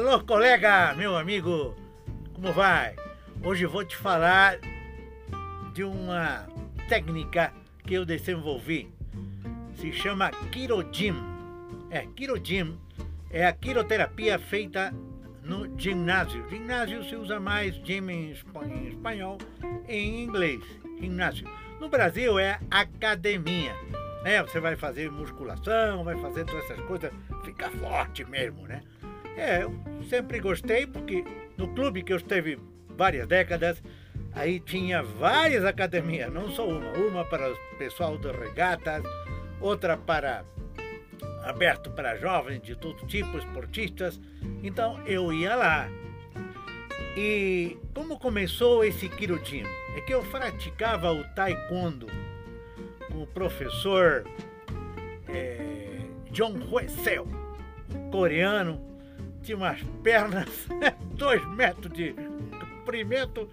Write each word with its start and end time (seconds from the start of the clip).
Alô, 0.00 0.18
colega, 0.24 0.94
meu 0.94 1.14
amigo, 1.14 1.76
como 2.32 2.54
vai? 2.54 2.96
Hoje 3.44 3.66
vou 3.66 3.84
te 3.84 3.94
falar 3.94 4.58
de 5.74 5.84
uma 5.84 6.48
técnica 6.88 7.52
que 7.84 7.92
eu 7.92 8.06
desenvolvi. 8.06 8.90
Se 9.74 9.92
chama 9.92 10.30
Kirojim. 10.50 11.14
É, 11.90 12.06
Kirojim 12.16 12.78
é 13.28 13.44
a 13.44 13.52
quiroterapia 13.52 14.38
feita 14.38 14.90
no 15.44 15.78
ginásio. 15.78 16.48
Ginásio 16.48 17.04
se 17.04 17.14
usa 17.14 17.38
mais 17.38 17.74
gym 17.84 18.08
em 18.08 18.30
espanhol, 18.88 19.36
em 19.86 20.22
inglês, 20.22 20.64
ginásio. 20.98 21.46
No 21.78 21.90
Brasil 21.90 22.38
é 22.38 22.58
academia. 22.70 23.76
É, 24.24 24.42
você 24.42 24.60
vai 24.60 24.76
fazer 24.76 25.10
musculação, 25.10 26.04
vai 26.04 26.16
fazer 26.16 26.46
todas 26.46 26.64
essas 26.64 26.80
coisas, 26.86 27.12
fica 27.44 27.68
forte 27.68 28.24
mesmo, 28.24 28.66
né? 28.66 28.80
É, 29.40 29.62
eu 29.62 29.72
sempre 30.02 30.38
gostei 30.38 30.86
porque 30.86 31.24
no 31.56 31.66
clube 31.68 32.02
que 32.02 32.12
eu 32.12 32.18
esteve 32.18 32.58
várias 32.90 33.26
décadas, 33.26 33.82
aí 34.34 34.60
tinha 34.60 35.02
várias 35.02 35.64
academias, 35.64 36.30
não 36.30 36.50
só 36.50 36.68
uma, 36.68 36.92
uma 36.92 37.24
para 37.24 37.50
o 37.50 37.56
pessoal 37.78 38.18
de 38.18 38.30
regatas, 38.30 39.02
outra 39.58 39.96
para 39.96 40.44
aberto 41.42 41.90
para 41.90 42.18
jovens 42.18 42.60
de 42.60 42.76
todo 42.76 43.06
tipo, 43.06 43.38
esportistas. 43.38 44.20
Então 44.62 45.00
eu 45.06 45.32
ia 45.32 45.54
lá. 45.56 45.88
E 47.16 47.78
como 47.94 48.18
começou 48.18 48.84
esse 48.84 49.08
Kirujin? 49.08 49.64
É 49.96 50.02
que 50.02 50.12
eu 50.12 50.22
praticava 50.24 51.10
o 51.14 51.24
taekwondo 51.34 52.08
com 53.10 53.22
o 53.22 53.26
professor 53.26 54.22
é, 55.30 55.96
John 56.30 56.58
Huesel, 56.70 57.26
coreano, 58.12 58.90
tinha 59.42 59.56
umas 59.56 59.82
pernas, 60.02 60.48
dois 61.14 61.44
metros 61.50 61.92
de 61.92 62.14
comprimento, 62.80 63.48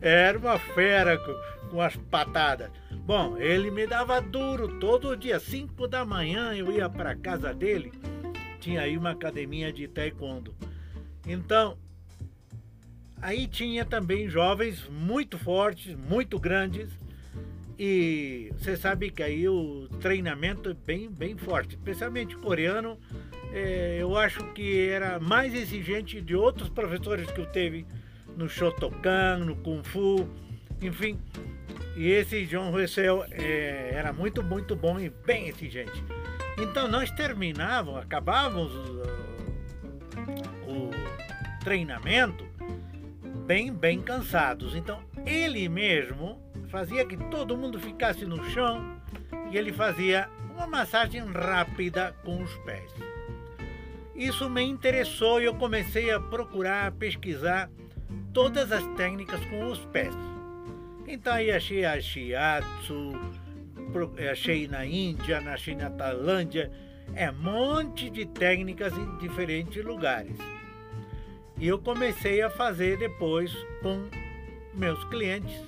era 0.00 0.38
uma 0.38 0.58
fera 0.58 1.18
com, 1.18 1.68
com 1.70 1.80
as 1.80 1.96
patadas. 1.96 2.70
Bom, 3.04 3.36
ele 3.36 3.70
me 3.70 3.86
dava 3.86 4.20
duro 4.20 4.78
todo 4.78 5.16
dia, 5.16 5.40
5 5.40 5.88
da 5.88 6.04
manhã 6.04 6.54
eu 6.54 6.70
ia 6.70 6.88
para 6.88 7.16
casa 7.16 7.52
dele, 7.52 7.92
tinha 8.60 8.82
aí 8.82 8.96
uma 8.96 9.10
academia 9.10 9.72
de 9.72 9.88
taekwondo. 9.88 10.54
Então, 11.26 11.76
aí 13.20 13.46
tinha 13.46 13.84
também 13.84 14.28
jovens 14.28 14.88
muito 14.88 15.38
fortes, 15.38 15.96
muito 15.96 16.38
grandes, 16.38 16.88
e 17.78 18.52
você 18.56 18.76
sabe 18.76 19.10
que 19.10 19.22
aí 19.22 19.48
o 19.48 19.88
treinamento 20.00 20.70
é 20.70 20.74
bem, 20.74 21.10
bem 21.10 21.36
forte, 21.36 21.74
especialmente 21.74 22.36
coreano. 22.36 22.96
É, 23.52 23.98
eu 24.00 24.16
acho 24.16 24.42
que 24.52 24.88
era 24.88 25.20
mais 25.20 25.54
exigente 25.54 26.20
de 26.20 26.34
outros 26.34 26.68
professores 26.68 27.30
que 27.30 27.40
eu 27.40 27.46
teve 27.46 27.86
no 28.36 28.48
Shotokan, 28.48 29.38
no 29.38 29.56
Kung 29.56 29.82
Fu, 29.82 30.26
enfim. 30.80 31.20
E 31.96 32.10
esse 32.10 32.46
John 32.46 32.70
Russell 32.70 33.24
é, 33.30 33.90
era 33.92 34.12
muito, 34.12 34.42
muito 34.42 34.74
bom 34.74 34.98
e 34.98 35.10
bem 35.10 35.48
exigente. 35.48 36.02
Então 36.58 36.88
nós 36.88 37.10
terminávamos, 37.10 38.00
acabávamos 38.00 38.72
o, 38.74 39.02
o 40.66 40.90
treinamento 41.62 42.46
bem, 43.46 43.72
bem 43.72 44.00
cansados. 44.00 44.74
Então 44.74 45.02
ele 45.26 45.68
mesmo 45.68 46.40
fazia 46.68 47.04
que 47.04 47.16
todo 47.16 47.56
mundo 47.56 47.78
ficasse 47.78 48.24
no 48.24 48.42
chão 48.50 48.96
e 49.50 49.58
ele 49.58 49.72
fazia 49.72 50.28
uma 50.54 50.66
massagem 50.66 51.22
rápida 51.30 52.14
com 52.24 52.42
os 52.42 52.54
pés. 52.58 52.90
Isso 54.14 54.48
me 54.48 54.62
interessou 54.62 55.40
e 55.40 55.44
eu 55.44 55.54
comecei 55.54 56.10
a 56.10 56.20
procurar, 56.20 56.86
a 56.86 56.92
pesquisar 56.92 57.70
todas 58.32 58.70
as 58.70 58.86
técnicas 58.96 59.44
com 59.46 59.70
os 59.70 59.84
pés. 59.86 60.14
Então 61.06 61.32
aí 61.32 61.50
achei 61.50 61.84
a 61.84 62.00
shiatsu, 62.00 63.12
achei 64.30 64.68
na 64.68 64.84
Índia, 64.86 65.38
achei 65.38 65.74
na 65.74 65.90
Tailândia, 65.90 66.70
é 67.14 67.30
um 67.30 67.34
monte 67.34 68.08
de 68.08 68.26
técnicas 68.26 68.96
em 68.96 69.16
diferentes 69.18 69.84
lugares. 69.84 70.36
E 71.58 71.68
eu 71.68 71.78
comecei 71.78 72.42
a 72.42 72.50
fazer 72.50 72.98
depois 72.98 73.52
com 73.82 74.08
meus 74.74 75.02
clientes 75.04 75.62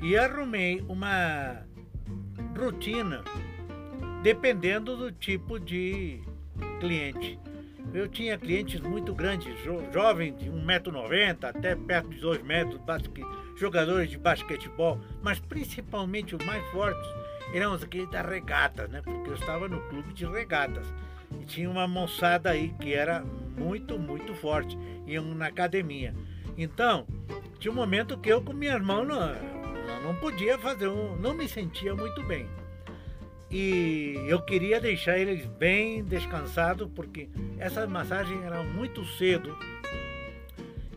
e 0.00 0.16
arrumei 0.16 0.84
uma 0.88 1.62
rotina 2.58 3.22
dependendo 4.22 4.96
do 4.96 5.12
tipo 5.12 5.60
de 5.60 6.20
cliente. 6.80 7.38
Eu 7.94 8.08
tinha 8.08 8.36
clientes 8.36 8.80
muito 8.80 9.14
grandes, 9.14 9.58
jo 9.64 9.82
jovens 9.92 10.36
de 10.38 10.50
1,90m 10.50 11.44
até 11.44 11.74
perto 11.74 12.10
de 12.10 12.20
2 12.20 12.42
metros, 12.42 12.80
jogadores 13.56 14.10
de 14.10 14.18
basquetebol, 14.18 15.00
mas 15.22 15.38
principalmente 15.38 16.36
os 16.36 16.44
mais 16.44 16.64
fortes 16.70 17.08
eram 17.54 17.74
aqueles 17.74 18.10
da 18.10 18.22
regata, 18.22 18.86
né? 18.88 19.00
Porque 19.02 19.30
eu 19.30 19.34
estava 19.34 19.68
no 19.68 19.80
clube 19.88 20.12
de 20.12 20.26
regatas. 20.26 20.86
E 21.40 21.44
tinha 21.44 21.70
uma 21.70 21.88
moçada 21.88 22.50
aí 22.50 22.74
que 22.80 22.92
era 22.92 23.24
muito, 23.56 23.98
muito 23.98 24.34
forte, 24.34 24.76
iam 25.06 25.24
na 25.34 25.46
academia. 25.46 26.14
Então, 26.56 27.06
tinha 27.58 27.72
um 27.72 27.74
momento 27.74 28.18
que 28.18 28.28
eu 28.28 28.42
com 28.42 28.52
minha 28.52 28.74
irmã 28.74 29.04
não, 29.04 30.02
não 30.02 30.14
podia 30.16 30.58
fazer, 30.58 30.88
um, 30.88 31.16
não 31.16 31.34
me 31.34 31.48
sentia 31.48 31.94
muito 31.94 32.22
bem. 32.24 32.46
E 33.50 34.14
eu 34.26 34.40
queria 34.42 34.80
deixar 34.80 35.18
eles 35.18 35.46
bem 35.46 36.02
descansados, 36.02 36.88
porque 36.94 37.28
essas 37.58 37.88
massagens 37.88 38.42
eram 38.42 38.64
muito 38.64 39.04
cedo 39.04 39.56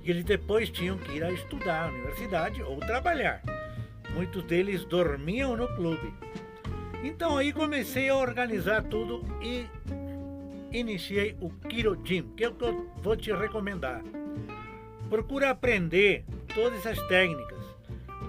e 0.03 0.09
eles 0.09 0.23
depois 0.23 0.69
tinham 0.69 0.97
que 0.97 1.17
ir 1.17 1.23
a 1.23 1.31
estudar 1.31 1.91
na 1.91 1.97
universidade 1.97 2.61
ou 2.63 2.77
trabalhar. 2.77 3.41
Muitos 4.13 4.43
deles 4.43 4.83
dormiam 4.85 5.55
no 5.55 5.67
clube. 5.75 6.11
Então 7.03 7.37
aí 7.37 7.53
comecei 7.53 8.09
a 8.09 8.15
organizar 8.15 8.83
tudo 8.83 9.23
e 9.41 9.67
iniciei 10.71 11.37
o 11.39 11.49
Kiro 11.49 11.95
Gym, 12.03 12.23
que 12.35 12.43
é 12.43 12.49
o 12.49 12.53
que 12.53 12.65
eu 12.65 12.91
vou 12.97 13.15
te 13.15 13.31
recomendar. 13.31 14.01
Procura 15.09 15.51
aprender 15.51 16.25
todas 16.53 16.85
essas 16.85 17.01
técnicas 17.07 17.59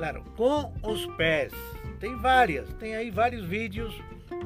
Claro, 0.01 0.25
com 0.35 0.73
os 0.83 1.05
pés. 1.09 1.53
Tem 1.99 2.17
várias, 2.17 2.73
tem 2.75 2.97
aí 2.97 3.11
vários 3.11 3.45
vídeos 3.45 3.95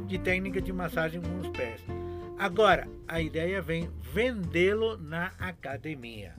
de 0.07 0.19
técnica 0.19 0.61
de 0.61 0.73
massagem 0.73 1.21
com 1.21 1.39
os 1.39 1.49
pés. 1.49 1.81
Agora, 2.39 2.87
a 3.07 3.21
ideia 3.21 3.63
vem 3.63 3.91
vendê-lo 4.13 4.97
na 4.97 5.33
academia. 5.39 6.35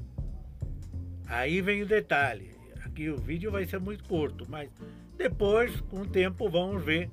Aí 1.28 1.62
vem 1.62 1.82
o 1.82 1.86
detalhe. 1.86 2.56
Aqui 2.84 3.10
o 3.10 3.18
vídeo 3.18 3.52
vai 3.52 3.66
ser 3.66 3.80
muito 3.80 4.04
curto, 4.04 4.46
mas 4.50 4.70
depois, 5.18 5.82
com 5.82 6.02
o 6.02 6.08
tempo, 6.08 6.50
vamos 6.50 6.84
ver 6.84 7.10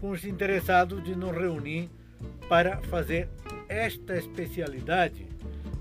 com 0.00 0.10
os 0.10 0.24
interessados 0.24 1.02
de 1.04 1.14
nos 1.14 1.32
reunir 1.32 1.90
para 2.48 2.78
fazer 2.82 3.28
esta 3.68 4.16
especialidade 4.16 5.26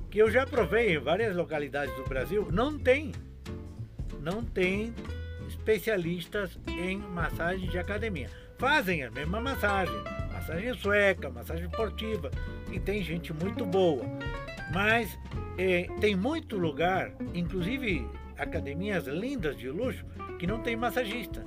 que 0.09 0.19
eu 0.19 0.29
já 0.29 0.45
provei 0.45 0.95
em 0.95 0.99
várias 0.99 1.35
localidades 1.35 1.95
do 1.95 2.03
Brasil. 2.03 2.47
Não 2.51 2.77
tem, 2.77 3.11
não 4.21 4.43
tem 4.43 4.93
especialistas 5.47 6.57
em 6.67 6.97
massagem 6.97 7.69
de 7.69 7.79
academia. 7.79 8.29
Fazem 8.63 9.03
a 9.03 9.11
mesma 9.11 9.41
massagem, 9.41 9.93
massagem 10.31 10.73
sueca, 10.75 11.29
massagem 11.29 11.65
esportiva, 11.65 12.31
e 12.71 12.79
tem 12.79 13.03
gente 13.03 13.33
muito 13.33 13.65
boa. 13.65 14.05
Mas 14.73 15.19
é, 15.57 15.85
tem 15.99 16.15
muito 16.15 16.57
lugar, 16.57 17.11
inclusive 17.33 18.09
academias 18.37 19.05
lindas 19.05 19.57
de 19.57 19.69
luxo, 19.69 20.05
que 20.39 20.47
não 20.47 20.61
tem 20.61 20.77
massagista, 20.77 21.43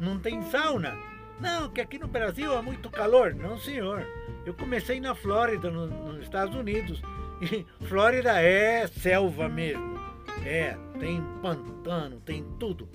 não 0.00 0.18
tem 0.18 0.42
sauna. 0.50 0.96
Não, 1.38 1.68
que 1.68 1.80
aqui 1.80 2.00
no 2.00 2.08
Brasil 2.08 2.52
há 2.58 2.60
muito 2.60 2.90
calor. 2.90 3.32
Não, 3.32 3.56
senhor. 3.56 4.04
Eu 4.44 4.54
comecei 4.54 4.98
na 4.98 5.14
Flórida, 5.14 5.70
no, 5.70 5.86
nos 5.86 6.24
Estados 6.24 6.56
Unidos. 6.56 7.00
E 7.40 7.64
Flórida 7.86 8.42
é 8.42 8.88
selva 8.88 9.48
mesmo. 9.48 10.00
É, 10.44 10.76
tem 10.98 11.22
pantano, 11.40 12.18
tem 12.18 12.44
tudo. 12.58 12.88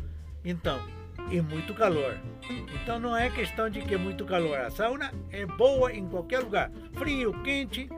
Então, 0.43 0.79
e 1.31 1.41
muito 1.41 1.73
calor. 1.73 2.17
Então 2.73 2.99
não 2.99 3.15
é 3.15 3.29
questão 3.29 3.69
de 3.69 3.81
que 3.81 3.95
é 3.95 3.97
muito 3.97 4.25
calor. 4.25 4.57
A 4.59 4.71
sauna 4.71 5.11
é 5.31 5.45
boa 5.45 5.93
em 5.93 6.07
qualquer 6.07 6.39
lugar, 6.39 6.71
frio, 6.93 7.33
quente 7.43 7.89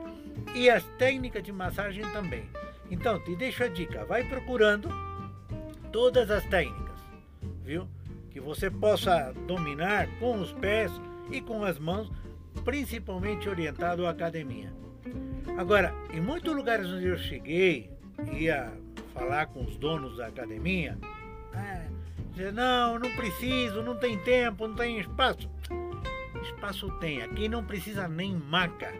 e 0.54 0.68
as 0.68 0.84
técnicas 0.98 1.42
de 1.42 1.52
massagem 1.52 2.04
também. 2.12 2.44
Então 2.90 3.18
te 3.20 3.34
deixo 3.36 3.64
a 3.64 3.68
dica, 3.68 4.04
vai 4.04 4.24
procurando 4.24 4.88
todas 5.90 6.30
as 6.30 6.44
técnicas, 6.46 7.00
viu? 7.64 7.88
Que 8.30 8.40
você 8.40 8.70
possa 8.70 9.32
dominar 9.46 10.08
com 10.18 10.40
os 10.40 10.52
pés 10.52 10.92
e 11.30 11.40
com 11.40 11.64
as 11.64 11.78
mãos, 11.78 12.10
principalmente 12.64 13.48
orientado 13.48 14.06
à 14.06 14.10
academia. 14.10 14.72
Agora, 15.56 15.94
em 16.12 16.20
muitos 16.20 16.54
lugares 16.54 16.86
onde 16.86 17.06
eu 17.06 17.18
cheguei, 17.18 17.90
ia 18.32 18.72
falar 19.12 19.46
com 19.46 19.64
os 19.64 19.76
donos 19.76 20.16
da 20.16 20.26
academia, 20.26 20.98
ah, 21.54 21.86
Dizer, 22.32 22.52
não, 22.52 22.98
não 22.98 23.10
preciso, 23.10 23.82
não 23.82 23.94
tem 23.94 24.18
tempo, 24.18 24.66
não 24.66 24.74
tem 24.74 24.98
espaço. 24.98 25.48
Espaço 26.42 26.90
tem, 26.98 27.22
aqui 27.22 27.48
não 27.48 27.64
precisa 27.64 28.08
nem 28.08 28.34
maca. 28.34 28.92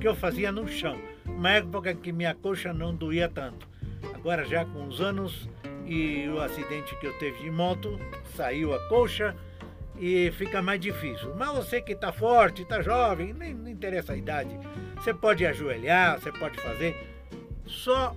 Que 0.00 0.08
eu 0.08 0.14
fazia 0.14 0.50
no 0.50 0.66
chão. 0.66 1.00
uma 1.24 1.50
época 1.50 1.94
que 1.94 2.12
minha 2.12 2.34
coxa 2.34 2.72
não 2.72 2.94
doía 2.94 3.28
tanto. 3.28 3.68
Agora 4.14 4.44
já 4.44 4.64
com 4.64 4.86
os 4.86 5.00
anos 5.00 5.48
e 5.86 6.28
o 6.28 6.40
acidente 6.40 6.96
que 6.96 7.06
eu 7.06 7.12
teve 7.18 7.42
de 7.42 7.50
moto, 7.50 7.98
saiu 8.34 8.74
a 8.74 8.88
coxa 8.88 9.36
e 9.98 10.30
fica 10.32 10.62
mais 10.62 10.80
difícil. 10.80 11.34
Mas 11.36 11.50
você 11.50 11.80
que 11.80 11.92
está 11.92 12.12
forte, 12.12 12.62
está 12.62 12.82
jovem, 12.82 13.32
nem, 13.32 13.54
não 13.54 13.68
interessa 13.68 14.12
a 14.12 14.16
idade, 14.16 14.58
você 14.96 15.12
pode 15.12 15.44
ajoelhar, 15.46 16.20
você 16.20 16.32
pode 16.32 16.58
fazer 16.60 16.96
só 17.66 18.14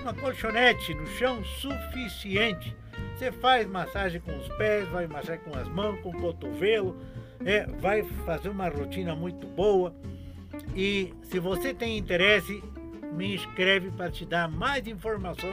uma 0.00 0.14
colchonete 0.14 0.94
no 0.94 1.06
chão 1.06 1.44
suficiente. 1.44 2.76
Você 3.16 3.30
faz 3.32 3.66
massagem 3.66 4.20
com 4.20 4.36
os 4.36 4.48
pés, 4.56 4.88
vai 4.88 5.06
massagem 5.06 5.40
com 5.44 5.56
as 5.56 5.68
mãos, 5.68 6.00
com 6.00 6.10
o 6.10 6.20
cotovelo, 6.20 6.96
é, 7.44 7.66
vai 7.66 8.02
fazer 8.24 8.48
uma 8.48 8.68
rotina 8.68 9.14
muito 9.14 9.46
boa. 9.46 9.94
E 10.74 11.12
se 11.22 11.38
você 11.38 11.74
tem 11.74 11.98
interesse, 11.98 12.62
me 13.12 13.34
inscreve 13.34 13.90
para 13.90 14.10
te 14.10 14.24
dar 14.24 14.48
mais 14.48 14.86
informação 14.86 15.50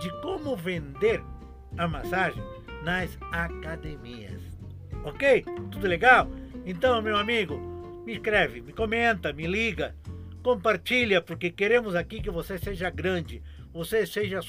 de 0.00 0.10
como 0.22 0.56
vender 0.56 1.22
a 1.76 1.88
massagem 1.88 2.42
nas 2.82 3.18
academias. 3.32 4.40
Ok? 5.04 5.44
Tudo 5.70 5.86
legal? 5.86 6.28
Então, 6.64 7.00
meu 7.02 7.16
amigo, 7.16 7.56
me 8.04 8.12
inscreve, 8.12 8.60
me 8.60 8.72
comenta, 8.72 9.32
me 9.32 9.46
liga, 9.46 9.94
compartilha, 10.42 11.20
porque 11.20 11.50
queremos 11.50 11.94
aqui 11.94 12.20
que 12.20 12.30
você 12.30 12.58
seja 12.58 12.90
grande, 12.90 13.42
você 13.72 14.06
seja 14.06 14.40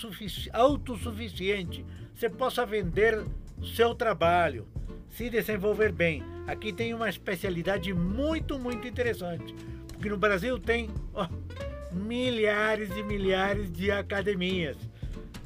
autossuficiente, 0.53 1.85
você 2.13 2.29
possa 2.29 2.65
vender 2.65 3.23
seu 3.75 3.93
trabalho, 3.93 4.67
se 5.09 5.29
desenvolver 5.29 5.91
bem. 5.91 6.23
Aqui 6.47 6.71
tem 6.71 6.93
uma 6.93 7.09
especialidade 7.09 7.93
muito, 7.93 8.57
muito 8.57 8.87
interessante, 8.87 9.53
porque 9.87 10.09
no 10.09 10.17
Brasil 10.17 10.57
tem 10.57 10.89
milhares 11.91 12.89
e 12.95 13.03
milhares 13.03 13.71
de 13.71 13.91
academias 13.91 14.77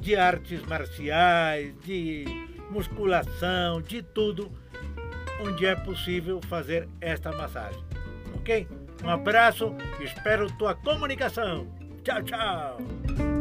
de 0.00 0.14
artes 0.14 0.62
marciais, 0.66 1.74
de 1.80 2.24
musculação, 2.70 3.80
de 3.80 4.02
tudo, 4.02 4.52
onde 5.40 5.64
é 5.64 5.74
possível 5.74 6.40
fazer 6.42 6.88
esta 7.00 7.32
massagem. 7.32 7.82
Ok? 8.34 8.68
Um 9.04 9.10
abraço, 9.10 9.74
espero 10.00 10.50
tua 10.56 10.74
comunicação. 10.74 11.66
Tchau, 12.02 12.22
tchau. 12.22 13.33